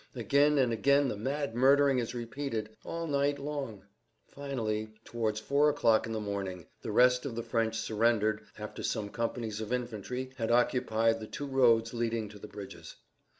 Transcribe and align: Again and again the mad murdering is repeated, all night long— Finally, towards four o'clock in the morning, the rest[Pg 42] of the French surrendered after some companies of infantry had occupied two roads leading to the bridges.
Again 0.15 0.57
and 0.57 0.73
again 0.73 1.09
the 1.09 1.15
mad 1.15 1.53
murdering 1.53 1.99
is 1.99 2.15
repeated, 2.15 2.75
all 2.83 3.05
night 3.05 3.37
long— 3.37 3.83
Finally, 4.27 4.95
towards 5.05 5.39
four 5.39 5.69
o'clock 5.69 6.07
in 6.07 6.11
the 6.11 6.19
morning, 6.19 6.65
the 6.81 6.89
rest[Pg 6.89 7.03
42] 7.21 7.29
of 7.29 7.35
the 7.35 7.43
French 7.43 7.77
surrendered 7.79 8.41
after 8.57 8.81
some 8.81 9.09
companies 9.09 9.61
of 9.61 9.71
infantry 9.71 10.31
had 10.37 10.49
occupied 10.49 11.31
two 11.31 11.45
roads 11.45 11.93
leading 11.93 12.29
to 12.29 12.39
the 12.39 12.47
bridges. 12.47 12.95